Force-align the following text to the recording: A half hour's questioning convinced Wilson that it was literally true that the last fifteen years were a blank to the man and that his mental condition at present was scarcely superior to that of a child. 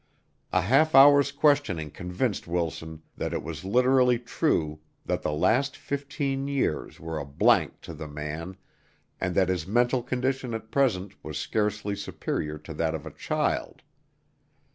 A 0.51 0.61
half 0.61 0.95
hour's 0.95 1.31
questioning 1.31 1.91
convinced 1.91 2.47
Wilson 2.47 3.03
that 3.17 3.33
it 3.33 3.43
was 3.43 3.63
literally 3.63 4.17
true 4.17 4.79
that 5.05 5.21
the 5.21 5.31
last 5.31 5.77
fifteen 5.77 6.47
years 6.47 6.99
were 6.99 7.19
a 7.19 7.23
blank 7.25 7.81
to 7.81 7.93
the 7.93 8.07
man 8.07 8.57
and 9.19 9.35
that 9.35 9.49
his 9.49 9.67
mental 9.67 10.01
condition 10.01 10.55
at 10.55 10.71
present 10.71 11.23
was 11.23 11.37
scarcely 11.37 11.95
superior 11.95 12.57
to 12.57 12.73
that 12.73 12.95
of 12.95 13.05
a 13.05 13.11
child. 13.11 13.83